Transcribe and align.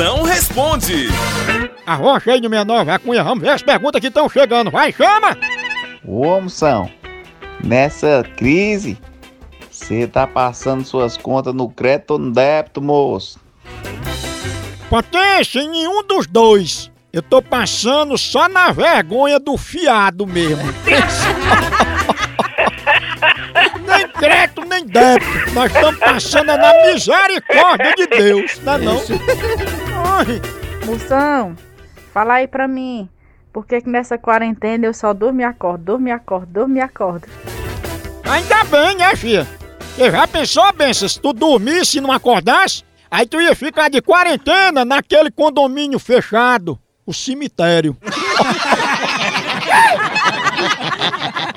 Moção 0.00 0.22
responde. 0.22 1.08
Arrocha 1.84 2.32
aí 2.32 2.40
no 2.40 2.48
69, 2.48 2.98
Cunha, 3.00 3.22
vamos 3.22 3.44
ver 3.44 3.50
as 3.50 3.62
perguntas 3.62 4.00
que 4.00 4.06
estão 4.06 4.30
chegando. 4.30 4.70
Vai, 4.70 4.90
chama! 4.94 5.36
Ô, 6.02 6.40
moção, 6.40 6.90
nessa 7.62 8.24
crise, 8.34 8.96
você 9.70 10.06
tá 10.06 10.26
passando 10.26 10.86
suas 10.86 11.18
contas 11.18 11.52
no 11.52 11.68
crédito 11.68 12.12
ou 12.12 12.18
no 12.18 12.32
débito, 12.32 12.80
moço? 12.80 13.38
Potência, 14.88 15.60
em 15.60 15.68
nenhum 15.68 16.02
dos 16.02 16.26
dois. 16.26 16.90
Eu 17.12 17.20
tô 17.20 17.42
passando 17.42 18.16
só 18.16 18.48
na 18.48 18.72
vergonha 18.72 19.38
do 19.38 19.58
fiado 19.58 20.26
mesmo. 20.26 20.64
nem 24.80 24.86
débito. 24.86 25.54
Nós 25.54 25.72
estamos 25.72 26.00
passando 26.00 26.46
na 26.46 26.72
misericórdia 26.86 27.94
de 27.96 28.06
Deus, 28.06 28.58
não 28.62 28.74
é 28.74 28.78
não? 28.78 28.96
Ai, 30.04 30.40
Moção, 30.84 31.54
fala 32.12 32.34
aí 32.34 32.48
pra 32.48 32.66
mim. 32.66 33.08
Por 33.52 33.66
que, 33.66 33.80
que 33.80 33.88
nessa 33.88 34.16
quarentena 34.16 34.86
eu 34.86 34.94
só 34.94 35.12
durmo 35.12 35.40
e 35.40 35.44
acordo, 35.44 35.84
durmo 35.84 36.08
e 36.08 36.12
acordo, 36.12 36.46
durmo 36.46 36.76
e 36.76 36.80
acordo? 36.80 37.26
ainda 38.24 38.64
bem, 38.64 38.96
né, 38.96 39.14
filha? 39.16 39.46
Você 39.96 40.10
já 40.10 40.26
pensou, 40.26 40.72
Benção, 40.72 41.08
se 41.08 41.20
tu 41.20 41.32
dormisse 41.32 41.98
e 41.98 42.00
não 42.00 42.12
acordasse? 42.12 42.84
Aí 43.10 43.26
tu 43.26 43.40
ia 43.40 43.54
ficar 43.56 43.90
de 43.90 44.00
quarentena 44.00 44.84
naquele 44.84 45.32
condomínio 45.32 45.98
fechado, 45.98 46.78
o 47.04 47.12
cemitério. 47.12 47.96